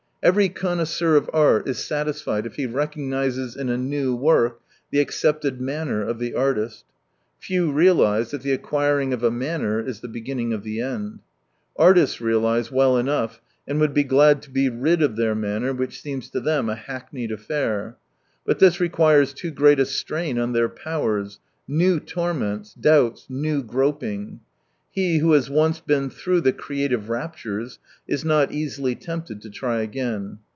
Every 0.23 0.49
connoisseur 0.49 1.15
of 1.15 1.31
art 1.33 1.67
is 1.67 1.79
satisfied 1.83 2.45
if 2.45 2.53
he 2.53 2.67
recognises 2.67 3.55
in 3.55 3.69
a 3.69 3.77
new 3.77 4.15
work 4.15 4.61
the 4.91 4.99
accepted" 4.99 5.59
manner" 5.59 6.03
of 6.07 6.19
the 6.19 6.35
artist. 6.35 6.85
Few 7.39 7.71
realise 7.71 8.29
that 8.29 8.43
the 8.43 8.51
acquiring 8.51 9.13
of 9.13 9.23
a 9.23 9.31
manner 9.31 9.79
is 9.79 10.01
the 10.01 10.07
beginning 10.07 10.53
of 10.53 10.61
the 10.61 10.79
end. 10.79 11.21
Artists 11.75 12.21
realise 12.21 12.71
well 12.71 12.99
enough, 12.99 13.41
and 13.67 13.79
would 13.79 13.95
be 13.95 14.03
glad 14.03 14.43
to 14.43 14.51
be 14.51 14.69
rid 14.69 15.01
of 15.01 15.15
their 15.15 15.33
manner, 15.33 15.73
which 15.73 15.99
seems 15.99 16.29
to 16.29 16.39
them 16.39 16.69
a 16.69 16.75
hackneyed 16.75 17.31
affair. 17.31 17.97
But 18.45 18.59
this 18.59 18.79
requires 18.79 19.33
too 19.33 19.49
great 19.49 19.79
a 19.79 19.85
strain 19.87 20.37
on 20.37 20.53
their 20.53 20.69
powers, 20.69 21.39
new 21.67 21.99
torments, 21.99 22.75
doubts, 22.75 23.25
new 23.27 23.63
groping. 23.63 24.41
He 24.93 25.19
who 25.19 25.31
has 25.31 25.49
once 25.49 25.79
been 25.79 26.09
through 26.09 26.41
the 26.41 26.51
creative 26.51 27.07
raptures 27.07 27.79
is 28.09 28.25
not 28.25 28.51
easily 28.51 28.93
tempted 28.93 29.41
to 29.41 29.49
try 29.49 29.79
again. 29.79 30.39